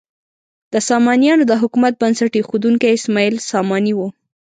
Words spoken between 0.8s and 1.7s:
سامانیانو د